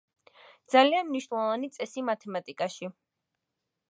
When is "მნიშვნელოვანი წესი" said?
1.09-2.05